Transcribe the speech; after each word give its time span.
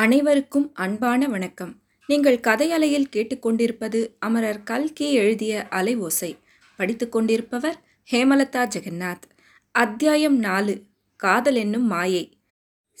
அனைவருக்கும் 0.00 0.70
அன்பான 0.74 1.28
வணக்கம். 1.28 1.74
நீங்கள் 2.06 2.38
கதையலையில் 2.38 3.04
கேட்டுக்கொண்டிருப்பது 3.16 4.06
அமரர் 4.18 4.62
கல்கி 4.62 5.12
எழுதிய 5.12 5.68
அலை 5.68 5.96
ஓசை. 5.96 6.38
படித்துக் 6.76 7.12
கொண்டிருப்பவர் 7.12 7.76
ஹேமலதா 8.12 8.68
ஜெகநாத். 8.74 9.20
அத்தியாயம் 9.70 10.38
நாலு. 10.38 10.82
காதல் 11.16 11.54
என்னும் 11.54 11.86
மாயை. 11.86 12.38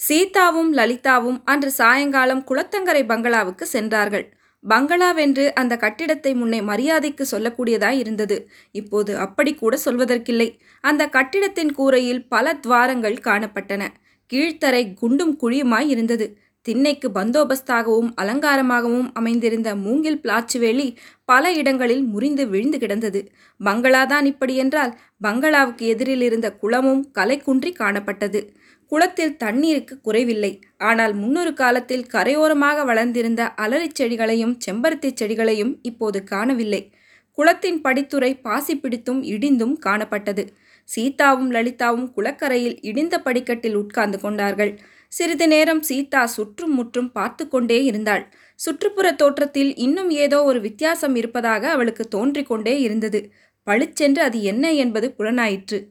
சீதாவும் 0.08 0.74
லலிதாவும் 0.74 1.40
அன்று 1.44 1.70
சாயங்காலம் 1.70 2.44
குளத்தங்கரை 2.48 3.06
பங்களாவுக்கு 3.06 3.66
சென்றார்கள். 3.66 4.36
பங்களாவென்று 4.68 5.52
அந்த 5.54 5.76
கட்டிடத்தை 5.76 6.34
முன்னே 6.34 6.62
மரியாதைக்கு 6.62 7.26
சொல்லக்கூடியதாய் 7.30 7.98
இருந்தது. 7.98 8.50
இப்போது 8.70 9.18
அப்படி 9.18 9.54
கூட 9.54 9.78
சொல்வதற்கில்லை. 9.84 10.58
அந்த 10.80 11.08
கட்டிடத்தின் 11.08 11.72
கூரையில் 11.72 12.28
பல 12.28 12.54
துவாரங்கள் 12.54 13.14
காணப்பட்டன. 13.14 13.88
கீழ்த்தரை 14.32 14.94
குண்டும் 14.94 15.38
குழியுமாய் 15.40 15.88
இருந்தது. 15.88 16.38
திண்ணைக்கு 16.62 17.08
பந்தோபஸ்தாகவும் 17.14 18.10
அலங்காரமாகவும் 18.22 19.10
அமைந்திருந்த 19.12 19.76
மூங்கில் 19.76 20.20
பிளாச்சுவேலி 20.20 20.96
பல 21.24 21.52
இடங்களில் 21.52 22.02
முறிந்து 22.02 22.48
விழுந்து 22.48 22.78
கிடந்தது. 22.78 23.30
பங்களாதான் 23.64 24.24
இப்படியென்றால் 24.24 24.98
பங்களாவுக்கு 25.20 25.86
எதிரில் 25.86 26.20
இருந்த 26.20 26.52
குளமும் 26.52 27.12
கலைக்குன்றி 27.18 27.70
காணப்பட்டது. 27.78 28.48
குளத்தில் 28.86 29.36
தண்ணீருக்கு 29.36 30.00
குறைவில்லை. 30.00 30.60
ஆனால் 30.76 31.14
முன்னொரு 31.14 31.52
காலத்தில் 31.54 32.06
கரையோரமாக 32.12 32.84
வளர்ந்திருந்த 32.84 33.52
அலரிச் 33.56 34.00
செடிகளையும் 34.00 34.56
செம்பருத்தி 34.66 35.10
செடிகளையும் 35.12 35.78
இப்போது 35.82 36.24
காணவில்லை. 36.24 36.92
குளத்தின் 37.32 37.80
படித்துறை 37.80 38.40
பாசி 38.42 38.76
பிடித்தும் 38.76 39.22
இடிந்தும் 39.22 39.74
காணப்பட்டது. 39.86 40.46
சீதாவும் 40.84 41.50
லலிதாவும் 41.50 42.12
குளக்கரையில் 42.12 42.80
இடிந்த 42.80 43.18
படிக்கட்டில் 43.18 43.74
உட்கார்ந்து 43.74 44.20
கொண்டார்கள். 44.20 44.80
சிறிது 45.12 45.48
நேரம் 45.48 45.82
சீதா 45.82 46.24
சுற்றும் 46.26 46.74
முற்றும் 46.74 47.12
பார்த்து 47.12 47.48
கொண்டே 47.48 47.84
இருந்தாள். 47.84 48.32
சுற்றுப்புற 48.54 49.12
தோற்றத்தில் 49.12 49.76
இன்னும் 49.76 50.10
ஏதோ 50.10 50.42
ஒரு 50.42 50.60
வித்தியாசம் 50.60 51.14
இருப்பதாக 51.14 51.70
அவளுக்கு 51.70 52.08
தோன்றிக் 52.08 52.46
கொண்டே 52.46 52.80
இருந்தது. 52.80 53.32
பளிச்சென்று 53.64 54.22
அது 54.22 54.42
என்ன 54.42 54.72
என்பது 54.72 55.14
புலனாயிற்று. 55.18 55.88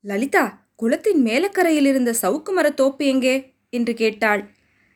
லலிதா 0.00 0.70
குளத்தின் 0.76 1.20
மேலக்கரையில் 1.24 1.86
இருந்த 1.86 2.14
சவுக்கு 2.22 2.52
மர 2.52 2.70
தோப்பு 2.70 3.06
எங்கே? 3.06 3.54
என்று 3.68 3.94
கேட்டாள். 3.94 4.50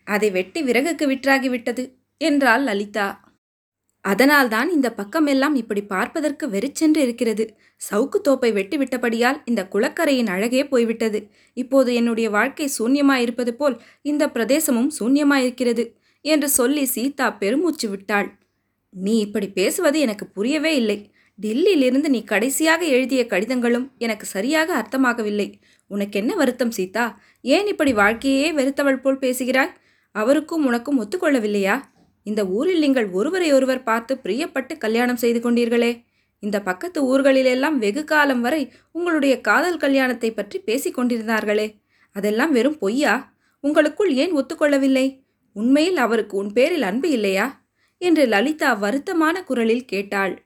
அதை 0.04 0.30
வெட்டி 0.30 0.62
விறகுக்கு 0.62 1.04
விற்றாகிவிட்டது 1.06 1.84
என்றாள் 2.20 2.62
லலிதா. 2.62 3.25
அதனால்தான் 4.06 4.68
இந்த 4.70 4.88
பக்கமெல்லாம் 4.92 5.54
இப்படி 5.54 5.82
பார்ப்பதற்கு 5.82 6.44
வெறிச்சென்று 6.48 7.02
இருக்கிறது. 7.02 7.44
சவுக்கு 7.90 8.18
தோப்பை 8.28 8.52
வெட்டி 8.52 8.76
விட்டபடியால் 8.76 9.38
இந்த 9.44 9.62
குளக்கரையின் 9.72 10.26
அழகே 10.26 10.62
போய்விட்டது. 10.66 11.20
இப்போது 11.56 11.94
என்னுடைய 11.94 12.30
வாழ்க்கை 12.30 12.70
சூன்யமாயிருப்பது 12.78 13.50
போல் 13.50 13.76
இந்த 14.02 14.26
பிரதேசமும் 14.26 14.90
சூன்யமாயிருக்கிறது 14.98 15.84
என்று 16.24 16.48
சொல்லி 16.48 16.84
சீதா 16.84 17.30
பெருமூச்சு 17.30 17.88
விட்டாள். 17.88 18.28
நீ 18.94 19.14
இப்படி 19.18 19.48
பேசுவது 19.48 19.98
எனக்கு 20.00 20.26
புரியவே 20.26 20.72
இல்லை. 20.76 20.98
டில்லியிலிருந்து 21.38 22.08
நீ 22.08 22.20
கடைசியாக 22.24 22.82
எழுதிய 22.84 23.22
கடிதங்களும் 23.26 23.88
எனக்கு 23.98 24.26
சரியாக 24.26 24.68
அர்த்தமாகவில்லை. 24.76 25.48
உனக்கு 25.90 26.16
என்ன 26.20 26.32
வருத்தம் 26.34 26.70
சீதா? 26.70 27.04
ஏன் 27.40 27.66
இப்படி 27.66 27.92
வாழ்க்கையே 27.92 28.46
வெறுத்தவள் 28.52 29.02
போல் 29.02 29.18
பேசுகிறாய்? 29.18 29.74
அவருக்கும் 30.14 30.64
உனக்கும் 30.66 31.00
ஒத்துக்கொள்ளவில்லையா? 31.02 31.76
இந்த 32.26 32.46
ஊரில் 32.46 32.78
நீங்கள் 32.78 33.08
ஒருவரையொருவர் 33.10 33.82
பார்த்து 33.82 34.18
பிரியப்பட்டு 34.22 34.78
கல்யாணம் 34.78 35.16
செய்து 35.16 35.40
கொண்டீர்களே. 35.40 36.04
இந்த 36.38 36.62
பக்கத்து 36.62 36.98
ஊர்களிலெல்லாம் 37.02 37.76
வெகு 37.76 38.04
காலம் 38.04 38.40
வரை 38.40 38.72
உங்களுடைய 38.92 39.40
காதல் 39.40 39.76
கல்யாணத்தை 39.76 40.30
பற்றி 40.30 40.58
பேசிக் 40.58 40.98
கொண்டிருந்தார்களே. 40.98 41.74
அதெல்லாம் 42.12 42.52
வெறும் 42.52 42.78
பொய்யா? 42.78 43.34
உங்களுக்குள் 43.60 44.14
ஏன் 44.14 44.36
ஒத்துக்கொள்ளவில்லை? 44.36 45.20
உண்மையில் 45.52 45.96
அவருக்கு 45.96 46.36
உன் 46.36 46.52
பேரில் 46.52 46.82
அன்பு 46.82 47.10
இல்லையா? 47.10 47.46
என்று 47.98 48.26
லலிதா 48.26 48.80
வருத்தமான 48.82 49.44
குரலில் 49.44 49.84
கேட்டாள். 49.84 50.44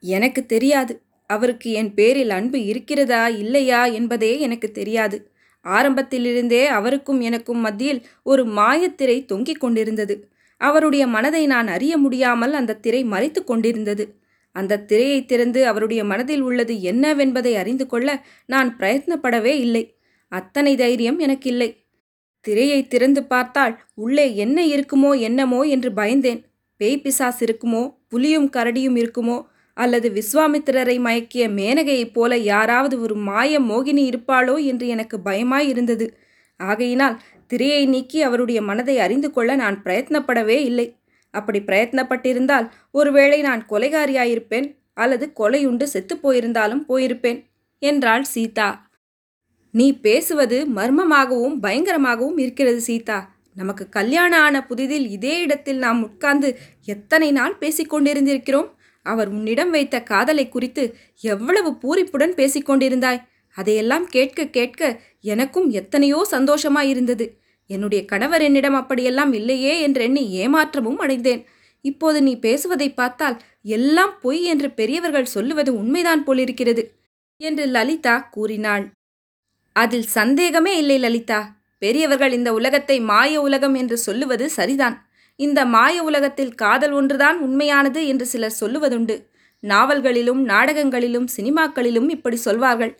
எனக்கு 0.00 0.46
தெரியாது. 0.46 1.02
அவருக்கு 1.26 1.72
என் 1.72 1.94
பேரில் 1.94 2.30
அன்பு 2.30 2.64
இருக்கிறதா 2.64 3.28
இல்லையா 3.28 3.84
என்பதே 3.84 4.40
எனக்கு 4.40 4.70
தெரியாது. 4.70 5.30
ஆரம்பத்திலிருந்தே 5.60 6.66
அவருக்கும் 6.66 7.20
எனக்கும் 7.20 7.58
மத்தியில் 7.58 8.06
ஒரு 8.22 8.46
மாயத்திரை 8.46 9.24
தொங்கிக் 9.24 9.60
கொண்டிருந்தது. 9.60 10.28
அவருடைய 10.60 11.04
மனதை 11.06 11.42
நான் 11.46 11.68
அறிய 11.68 11.94
முடியாமல் 11.96 12.52
அந்த 12.52 12.78
திரை 12.84 13.02
மறைத்து 13.04 13.40
கொண்டிருந்தது. 13.44 14.04
அந்த 14.56 14.82
திரையை 14.90 15.20
திறந்து 15.24 15.60
அவருடைய 15.66 16.02
மனதில் 16.04 16.42
உள்ளது 16.42 16.74
என்னவென்பதை 16.82 17.52
அறிந்து 17.56 17.86
கொள்ள 17.86 18.08
நான் 18.46 18.70
பிரயத்னப்படவே 18.78 19.54
இல்லை. 19.66 19.84
அத்தனை 20.32 20.72
தைரியம் 20.76 21.18
எனக்கில்லை. 21.18 21.68
திரையை 22.44 22.80
திறந்து 22.86 23.20
பார்த்தால் 23.24 23.74
உள்ளே 23.96 24.26
என்ன 24.36 24.58
இருக்குமோ 24.66 25.10
என்னமோ 25.20 25.60
என்று 25.74 25.90
பயந்தேன். 25.92 26.40
பேய் 26.80 27.02
பிசாஸ் 27.04 27.40
இருக்குமோ 27.40 27.82
புலியும் 28.08 28.48
கரடியும் 28.50 28.96
இருக்குமோ 28.96 29.36
அல்லது 29.76 30.08
விஸ்வாமித்திரரை 30.10 30.96
மயக்கிய 30.98 31.44
மேனகையைப் 31.50 32.12
போல 32.12 32.36
யாராவது 32.52 32.96
ஒரு 33.00 33.14
மாய 33.28 33.58
மோகினி 33.60 34.02
இருப்பாளோ 34.10 34.54
என்று 34.64 34.86
எனக்கு 34.86 35.16
பயமாயிருந்தது. 35.24 36.06
ஆகையினால் 36.60 37.16
திரையை 37.46 37.86
நீக்கி 37.86 38.22
அவருடைய 38.22 38.62
மனதை 38.62 38.96
அறிந்து 38.98 39.28
கொள்ள 39.32 39.54
நான் 39.54 39.82
பிரயத்னப்படவே 39.84 40.58
இல்லை. 40.60 40.86
அப்படி 41.34 41.60
பிரயத்னப்பட்டிருந்தால் 41.60 42.66
ஒருவேளை 42.90 43.40
நான் 43.40 43.66
கொலைகாரியாயிருப்பேன் 43.70 44.66
அல்லது 44.94 45.32
கொலையுண்டு 45.40 45.82
செத்து 45.82 46.14
போயிருந்தாலும் 46.16 46.82
போயிருப்பேன் 46.88 47.38
என்றாள் 47.82 48.24
சீதா. 48.24 48.68
நீ 49.70 49.86
பேசுவது 50.00 50.58
மர்மமாகவும் 50.74 51.56
பயங்கரமாகவும் 51.62 52.38
இருக்கிறது 52.38 52.80
சீதா. 52.80 53.18
நமக்கு 53.54 53.88
கல்யாணம் 53.88 54.40
ஆன 54.40 54.56
புதிதில் 54.68 55.06
இதே 55.08 55.34
இடத்தில் 55.40 55.78
நாம் 55.78 56.00
உட்கார்ந்து 56.02 56.48
எத்தனை 56.84 57.28
நாள் 57.30 57.54
பேசிக்கொண்டிருந்திருக்கிறோம் 57.60 58.68
அவர் 59.06 59.28
உன்னிடம் 59.28 59.70
வைத்த 59.70 59.96
காதலை 60.02 60.44
குறித்து 60.48 60.84
எவ்வளவு 61.20 61.70
பூரிப்புடன் 61.82 62.34
பேசிக்கொண்டிருந்தாய் 62.34 63.20
அதையெல்லாம் 63.56 64.06
கேட்க 64.06 64.48
கேட்க 64.56 64.80
எனக்கும் 65.24 65.68
எத்தனையோ 65.70 66.18
சந்தோஷமா 66.30 66.82
இருந்தது 66.92 67.26
என்னுடைய 67.70 68.00
கணவர் 68.04 68.42
என்னிடம் 68.42 68.78
அப்படியெல்லாம் 68.80 69.32
இல்லையே 69.32 69.72
என்றெண்ணி 69.80 70.22
ஏமாற்றமும் 70.42 71.00
அடைந்தேன். 71.04 71.42
இப்போது 71.84 72.18
நீ 72.22 72.32
பேசுவதை 72.38 72.88
பார்த்தால் 72.90 73.36
எல்லாம் 73.76 74.12
பொய் 74.22 74.40
என்று 74.42 74.68
பெரியவர்கள் 74.70 75.32
சொல்லுவது 75.34 75.70
உண்மைதான் 75.74 76.22
போலிருக்கிறது 76.24 76.82
என்று 77.40 77.64
லலிதா 77.66 78.14
கூறினாள். 78.30 78.84
அதில் 79.76 80.08
சந்தேகமே 80.08 80.72
இல்லை 80.76 80.98
லலிதா. 80.98 81.40
பெரியவர்கள் 81.82 82.32
இந்த 82.32 82.50
உலகத்தை 82.52 82.96
மாய 83.00 83.40
உலகம் 83.40 83.74
என்று 83.74 83.96
சொல்லுவது 83.98 84.46
சரிதான். 84.50 84.96
இந்த 85.38 85.60
மாய 85.66 85.96
உலகத்தில் 86.02 86.54
காதல் 86.54 86.92
ஒன்றுதான் 86.92 87.38
உண்மையானது 87.38 88.00
என்று 88.06 88.26
சிலர் 88.26 88.60
சொல்லுவதுண்டு. 88.60 89.16
நாவல்களிலும் 89.62 90.40
நாடகங்களிலும் 90.44 91.28
சினிமாக்களிலும் 91.36 92.08
இப்படி 92.08 92.36
சொல்வார்கள். 92.36 92.92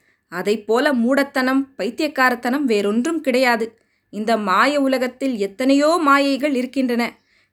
போல 0.69 0.93
மூடத்தனம் 0.93 1.63
பைத்தியக்காரத்தனம் 1.77 2.65
வேறொன்றும் 2.65 3.21
கிடையாது. 3.21 3.67
இந்த 4.11 4.37
மாய 4.37 4.81
உலகத்தில் 4.81 5.39
எத்தனையோ 5.39 5.99
மாயைகள் 6.05 6.55
இருக்கின்றன. 6.55 7.05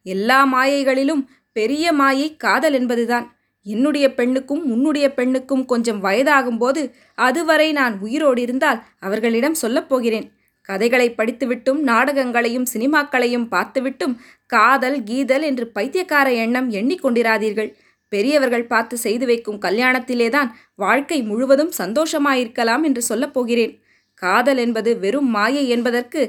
எல்லா 0.05 0.45
மாயைகளிலும் 0.45 1.23
பெரிய 1.51 1.85
மாயை 1.93 2.35
காதல் 2.35 2.73
என்பதுதான். 2.73 3.25
என்னுடைய 3.65 4.13
பெண்ணுக்கும் 4.13 4.63
உன்னுடைய 4.63 5.13
பெண்ணுக்கும் 5.13 5.65
கொஞ்சம் 5.65 6.03
வயதாகும்போது 6.03 6.93
அதுவரை 7.17 7.71
நான் 7.71 7.99
உயிரோடு 7.99 8.41
இருந்தால் 8.41 8.79
அவர்களிடம் 8.99 9.61
சொல்லப்போகிறேன் 9.61 10.31
கதைகளை 10.61 11.07
படித்துவிட்டும் 11.17 11.79
நாடகங்களையும் 11.81 12.67
சினிமாக்களையும் 12.73 13.47
பார்த்துவிட்டும் 13.51 14.13
காதல் 14.45 15.03
கீதல் 15.03 15.41
என்று 15.41 15.67
பைத்தியக்கார 15.67 16.31
எண்ணம் 16.33 16.71
எண்ணிக்கொண்டிராதீர்கள் 16.71 17.71
பெரியவர்கள் 18.13 18.65
பார்த்து 18.67 18.95
செய்து 18.97 19.25
வைக்கும் 19.25 19.61
கல்யாணத்திலேதான் 19.61 20.49
வாழ்க்கை 20.75 21.19
முழுவதும் 21.21 21.73
சந்தோஷமாயிருக்கலாம் 21.77 22.83
என்று 22.83 23.01
சொல்லப் 23.01 23.35
போகிறேன். 23.35 23.73
காதல் 24.21 24.57
என்பது 24.57 24.91
வெறும் 24.99 25.29
மாயை 25.29 25.63
என்பதற்கு 25.67 26.21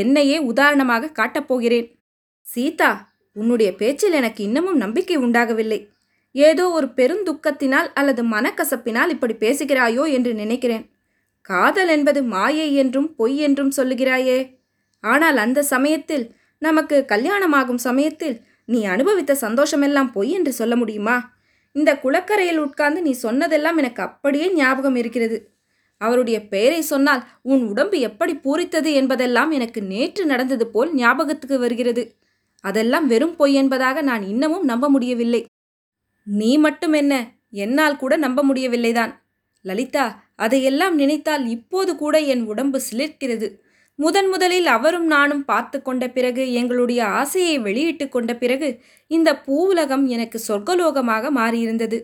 என்னையே 0.00 0.38
உதாரணமாக 0.50 1.12
காட்டப்போகிறேன் 1.18 1.88
சீதா 2.46 2.90
உன்னுடைய 3.36 3.70
பேச்சில் 3.76 4.12
எனக்கு 4.12 4.40
இன்னமும் 4.44 4.78
நம்பிக்கை 4.78 5.16
உண்டாகவில்லை. 5.16 5.80
ஏதோ 6.34 6.64
ஒரு 6.70 6.88
பெருந்துக்கத்தினால் 6.96 7.88
அல்லது 7.94 8.22
மனக்கசப்பினால் 8.24 9.10
இப்படி 9.14 9.34
பேசுகிறாயோ 9.36 10.04
என்று 10.16 10.32
நினைக்கிறேன். 10.34 10.84
காதல் 11.48 11.88
என்பது 11.88 12.20
மாயை 12.34 12.68
என்றும் 12.74 13.08
பொய் 13.14 13.36
என்றும் 13.46 13.72
சொல்லுகிறாயே. 13.76 14.38
ஆனால் 15.04 15.38
அந்த 15.44 15.60
சமயத்தில் 15.72 16.24
நமக்கு 16.62 16.96
கல்யாணமாகும் 17.08 17.82
சமயத்தில் 17.86 18.36
நீ 18.64 18.84
அனுபவித்த 18.84 19.36
சந்தோஷமெல்லாம் 19.40 20.12
பொய் 20.12 20.30
என்று 20.30 20.52
சொல்ல 20.52 20.76
முடியுமா? 20.76 21.16
இந்த 21.72 21.98
குளக்கரையில் 21.98 22.58
உட்கார்ந்து 22.58 23.02
நீ 23.02 23.12
சொன்னதெல்லாம் 23.12 23.76
எனக்கு 23.76 24.02
அப்படியே 24.02 24.52
ஞாபகம் 24.52 24.96
இருக்கிறது. 24.96 25.50
அவருடைய 25.98 26.48
பெயரை 26.48 26.80
சொன்னால் 26.82 27.24
உன் 27.42 27.68
உடம்பு 27.68 27.98
எப்படி 28.00 28.32
பூரித்தது 28.34 28.92
என்பதெல்லாம் 28.92 29.50
எனக்கு 29.50 29.82
நேற்று 29.82 30.26
நடந்தது 30.26 30.66
போல் 30.66 30.94
ஞாபகத்துக்கு 30.94 31.58
வருகிறது. 31.58 32.14
அதெல்லாம் 32.64 33.06
வெறும் 33.06 33.36
பொய் 33.36 33.54
என்பதாக 33.54 34.02
நான் 34.02 34.22
இன்னமும் 34.22 34.64
நம்ப 34.64 34.88
முடியவில்லை. 34.88 35.46
நீ 36.26 36.58
மட்டும் 36.58 36.92
என்ன? 36.92 37.14
என்னால் 37.50 37.96
கூட 37.96 38.16
நம்ப 38.16 38.44
முடியவில்லைதான். 38.44 39.12
லலிதா 39.64 40.24
அதையெல்லாம் 40.36 40.94
நினைத்தால் 40.94 41.46
இப்போது 41.46 41.96
கூட 41.96 42.18
என் 42.18 42.44
உடம்பு 42.44 42.80
சிலிர்க்கிறது. 42.92 43.48
முதன் 43.98 44.28
முதலில் 44.28 44.66
அவரும் 44.66 45.06
நானும் 45.06 45.44
பார்த்து 45.44 45.78
கொண்ட 45.82 46.04
பிறகு 46.08 46.42
எங்களுடைய 46.52 47.00
ஆசையை 47.20 47.56
வெளியிட்டு 47.58 48.06
கொண்ட 48.08 48.32
பிறகு 48.34 48.68
இந்த 49.10 49.30
பூவுலகம் 49.46 50.04
எனக்கு 50.06 50.38
சொர்க்கலோகமாக 50.48 51.30
மாறியிருந்தது. 51.40 51.98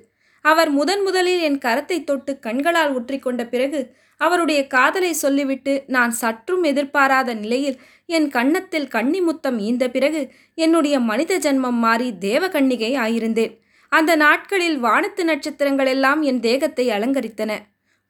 அவர் 0.45 0.71
முதன் 0.71 1.03
முதலில் 1.03 1.41
என் 1.41 1.59
கரத்தை 1.59 1.99
தொட்டு 2.05 2.33
கண்களால் 2.39 2.93
உற்றிக்கொண்ட 2.99 3.43
பிறகு 3.49 3.81
அவருடைய 4.21 4.61
காதலை 4.67 5.13
சொல்லிவிட்டு 5.15 5.73
நான் 5.87 6.13
சற்றும் 6.21 6.63
எதிர்பாராத 6.63 7.35
நிலையில் 7.35 7.79
என் 8.09 8.29
கன்னத்தில் 8.29 8.89
கன்னி 8.89 9.21
முத்தம் 9.21 9.59
ஈந்த 9.59 9.85
பிறகு 9.89 10.21
என்னுடைய 10.59 10.97
மனித 11.01 11.33
ஜன்மம் 11.39 11.81
மாறி 11.87 12.09
தேவகன்னிகை 12.21 12.93
ஆயிருந்தேன். 13.05 13.53
அந்த 13.93 14.13
நாட்களில் 14.17 14.79
வானத்து 14.79 15.23
நட்சத்திரங்கள் 15.25 15.87
எல்லாம் 15.87 16.23
என் 16.23 16.41
தேகத்தை 16.41 16.87
அலங்கரித்தன. 16.91 17.53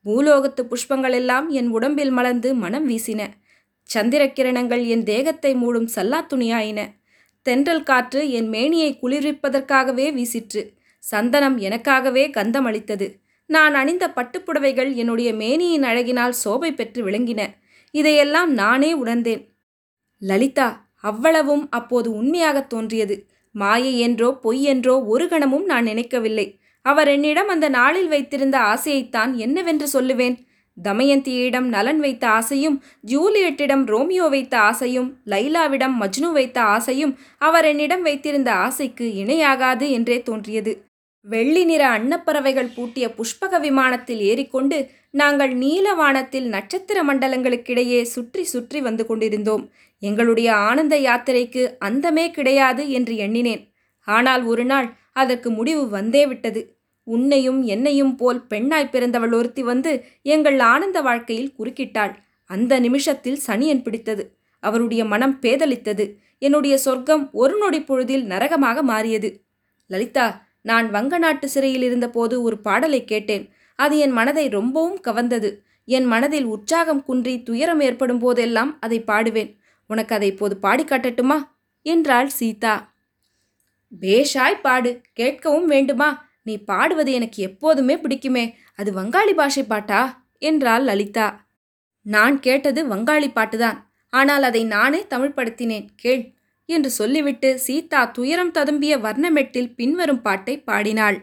பூலோகத்து 0.04 0.62
புஷ்பங்கள் 0.72 1.16
எல்லாம் 1.20 1.46
என் 1.50 1.70
உடம்பில் 1.70 2.10
மலர்ந்து 2.10 2.50
மனம் 2.54 2.88
வீசின. 2.88 3.22
சந்திர 3.88 4.26
கிரணங்கள் 4.26 4.86
என் 4.86 5.02
தேகத்தை 5.02 5.54
மூடும் 5.54 5.88
சல்லா 5.94 6.20
துணியாயின 6.32 6.80
தென்றல் 7.42 7.82
காற்று 7.82 8.30
என் 8.30 8.48
மேனியை 8.48 8.98
குளிர்விப்பதற்காகவே 9.02 10.06
வீசிற்று. 10.12 10.62
சந்தனம் 10.98 11.58
எனக்காகவே 11.58 12.24
கந்தமளித்தது. 12.30 13.06
நான் 13.46 13.74
அணிந்த 13.74 14.12
பட்டுப்புடவைகள் 14.16 14.94
என்னுடைய 14.94 15.34
மேனியின் 15.34 15.82
அழகினால் 15.82 16.34
சோபை 16.44 16.74
பெற்று 16.74 17.08
விளங்கின. 17.08 17.40
இதையெல்லாம் 17.94 18.52
நானே 18.52 18.92
உணர்ந்தேன். 18.92 19.42
லலிதா 20.22 20.68
அவ்வளவும் 21.04 21.70
அப்போது 21.70 22.10
உண்மையாகத் 22.12 22.70
தோன்றியது. 22.70 23.16
மாயை 23.54 24.00
என்றோ 24.00 24.38
பொய் 24.42 24.62
என்றோ 24.62 25.04
ஒரு 25.04 25.28
கணமும் 25.28 25.64
நான் 25.64 25.84
நினைக்கவில்லை. 25.84 26.46
அவர் 26.84 27.08
என்னிடம் 27.08 27.48
அந்த 27.48 27.68
நாளில் 27.68 28.08
வைத்திருந்த 28.08 28.58
ஆசையைத்தான் 28.64 29.34
என்னவென்று 29.36 29.86
சொல்லுவேன்? 29.92 30.36
தமயந்தியிடம் 30.84 31.68
நலன் 31.68 32.00
வைத்த 32.00 32.24
ஆசையும் 32.28 32.76
ஜூலியட்டிடம் 33.10 33.84
ரோமியோ 33.92 34.26
வைத்த 34.28 34.54
ஆசையும் 34.60 35.08
லைலாவிடம் 35.26 35.96
மஜ்னு 36.02 36.30
வைத்த 36.32 36.58
ஆசையும் 36.74 37.14
அவர் 37.38 37.64
என்னிடம் 37.64 38.02
வைத்திருந்த 38.02 38.50
ஆசைக்கு 38.66 39.06
இணையாகாது 39.22 39.88
என்றே 39.90 40.18
தோன்றியது. 40.22 40.74
வெள்ளி 41.26 41.62
நிற 41.64 41.82
அன்னப்பறவைகள் 41.88 42.70
பூட்டிய 42.76 43.06
புஷ்பக 43.16 43.58
விமானத்தில் 43.60 44.20
ஏறிக்கொண்டு 44.20 44.78
நாங்கள் 45.10 45.52
நீலவானத்தில் 45.54 46.48
நட்சத்திர 46.48 46.98
மண்டலங்களுக்கிடையே 47.04 48.00
சுற்றி 48.14 48.44
சுற்றி 48.44 48.80
வந்து 48.80 49.04
கொண்டிருந்தோம். 49.06 49.64
எங்களுடைய 50.02 50.48
ஆனந்த 50.68 50.96
யாத்திரைக்கு 50.98 51.62
அந்தமே 51.78 52.26
கிடையாது 52.30 52.82
என்று 52.90 53.14
எண்ணினேன். 53.16 53.62
ஆனால் 54.08 54.42
ஒரு 54.44 54.64
நாள் 54.64 54.88
அதற்கு 55.12 55.48
முடிவு 55.50 55.84
வந்தே 55.88 56.22
விட்டது. 56.26 56.60
உன்னையும் 57.08 57.62
என்னையும் 57.62 58.16
போல் 58.16 58.46
பெண்ணாய் 58.46 58.90
பிறந்தவள் 58.90 59.32
ஒருத்தி 59.32 59.62
வந்து 59.62 60.04
எங்கள் 60.22 60.58
ஆனந்த 60.58 61.00
வாழ்க்கையில் 61.00 61.54
குறுக்கிட்டாள். 61.58 62.14
அந்த 62.44 62.80
நிமிஷத்தில் 62.80 63.40
சனியன் 63.46 63.82
பிடித்தது. 63.82 64.36
அவருடைய 64.60 65.04
மனம் 65.04 65.38
பேதலித்தது. 65.42 66.16
என்னுடைய 66.38 66.78
சொர்க்கம் 66.78 67.32
ஒரு 67.32 67.58
நொடி 67.58 67.82
பொழுதில் 67.82 68.24
நரகமாக 68.24 68.82
மாறியது. 68.82 69.40
லலிதா 69.86 70.46
நான் 70.62 70.90
வங்க 70.90 71.18
நாட்டு 71.18 71.48
சிறையில் 71.48 71.82
இருந்தபோது 71.82 72.42
ஒரு 72.42 72.58
பாடலை 72.58 73.04
கேட்டேன். 73.04 73.48
அது 73.74 73.98
என் 73.98 74.10
மனதை 74.10 74.48
ரொம்பவும் 74.48 75.00
கவர்ந்தது. 75.06 75.58
என் 75.84 76.04
மனதில் 76.04 76.44
உற்சாகம் 76.44 77.04
குன்றி 77.04 77.42
துயரம் 77.42 77.80
ஏற்படும் 77.80 78.18
போதெல்லாம் 78.18 78.78
அதை 78.80 79.02
பாடுவேன். 79.06 79.56
உனக்கு 79.86 80.14
அதை 80.14 80.28
இப்போது 80.28 80.56
பாடி 80.56 80.84
காட்டட்டுமா? 80.84 81.48
என்றாள் 81.82 82.28
சீதா. 82.28 82.94
பேஷாய் 84.00 84.60
பாடு. 84.62 85.00
கேட்கவும் 85.20 85.64
வேண்டுமா? 85.64 86.27
நீ 86.48 86.56
பாடுவது 86.56 87.12
எனக்கு 87.12 87.42
எப்போதுமே 87.42 87.94
பிடிக்குமே. 87.96 88.44
அது 88.74 88.90
வங்காளி 88.92 89.34
பாஷை 89.34 89.64
பாட்டா? 89.64 90.00
என்றாள் 90.38 90.84
லலிதா. 90.84 91.28
நான் 92.06 92.36
கேட்டது 92.40 92.80
வங்காளி 92.88 93.28
பாட்டுதான். 93.32 93.78
ஆனால் 94.12 94.42
அதை 94.42 94.64
நானே 94.64 95.00
தமிழ்படுத்தினேன் 95.10 95.88
கேள் 95.96 96.24
என்று 96.68 96.90
சொல்லிவிட்டு 96.90 97.58
சீதா 97.58 98.00
துயரம் 98.04 98.52
ததும்பிய 98.52 98.94
வர்ணமெட்டில் 99.06 99.74
பின்வரும் 99.74 100.22
பாட்டை 100.22 100.54
பாடினாள். 100.60 101.18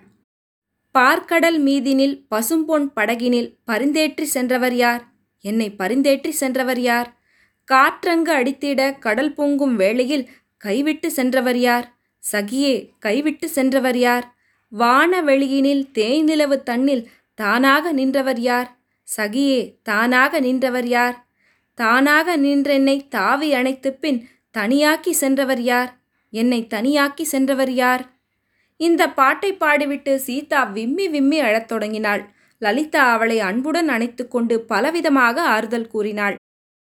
பார்க்கடல் 0.96 1.58
மீதினில் 1.68 2.16
பசும்பொன் 2.36 2.86
படகினில் 2.96 3.50
பரிந்தேற்றி 3.72 4.26
சென்றவர் 4.36 4.76
யார்? 4.76 5.04
என்னை 5.46 5.68
பரிந்தேற்றி 5.80 6.32
சென்றவர் 6.42 6.82
யார்? 6.82 7.10
காற்றங்கு 7.68 8.32
அடித்திட 8.32 8.82
கடல் 9.00 9.34
பொங்கும் 9.34 9.76
வேளையில் 9.76 10.26
கைவிட்டு 10.58 11.08
சென்றவர் 11.12 11.60
யார்? 11.60 11.88
சகியே 12.24 12.76
கைவிட்டு 13.00 13.48
சென்றவர் 13.50 13.98
யார்? 13.98 14.26
வானவெளியினில் 14.76 15.84
தேய்நிலவு 15.98 16.58
தன்னில் 16.64 17.04
தானாக 17.40 17.92
நின்றவர் 17.92 18.42
யார்? 18.42 18.70
சகியே 19.08 19.60
தானாக 19.82 20.40
நின்றவர் 20.40 20.88
யார்? 20.88 21.16
தானாக 21.78 22.38
நின்றென்னை 22.38 22.98
தாவி 23.10 23.50
அணைத்து 23.54 23.90
பின் 23.94 24.20
தனியாக்கி 24.56 25.14
சென்றவர் 25.14 25.64
யார்? 25.64 25.90
என்னை 26.34 26.60
தனியாக்கி 26.74 27.26
சென்றவர் 27.26 27.74
யார்? 27.74 28.04
இந்த 28.80 29.04
பாட்டை 29.12 29.52
பாடிவிட்டு 29.54 30.14
சீதா 30.28 30.62
விம்மி 30.74 31.06
விம்மி 31.08 31.40
அழத் 31.40 31.70
தொடங்கினாள். 31.70 32.24
லலிதா 32.62 33.04
அவளை 33.14 33.38
அன்புடன் 33.42 33.90
அணைத்து 33.90 34.24
கொண்டு 34.28 34.56
பலவிதமாக 34.70 35.38
ஆறுதல் 35.56 35.88
கூறினாள். 35.88 36.36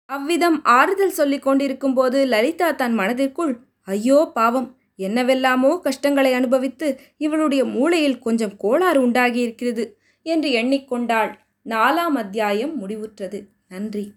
அவ்விதம் 0.10 0.58
ஆறுதல் 0.78 1.16
சொல்லிக் 1.20 1.46
கொண்டிருக்கும்போது 1.46 2.20
லலிதா 2.34 2.70
தன் 2.74 2.96
மனதிற்குள் 2.96 3.54
ஐயோ 3.88 4.20
பாவம்! 4.36 4.68
என்னவெல்லாமோ 4.96 5.80
கஷ்டங்களை 5.84 6.34
அனுபவித்து 6.34 7.00
இவளுடைய 7.18 7.66
மூளையில் 7.66 8.20
கொஞ்சம் 8.20 8.58
கோளாறு 8.58 9.08
உண்டாகியிருக்கிறது 9.08 9.94
என்று 10.22 10.50
எண்ணிக்கொண்டாள் 10.50 11.34
நாலாம் 11.66 12.16
அத்தியாயம் 12.16 12.88
முடிவுற்றது. 12.88 13.46
நன்றி. 13.68 14.14